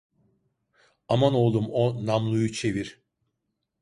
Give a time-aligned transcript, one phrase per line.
[1.07, 3.01] Aman oğlum o namluyu çevir.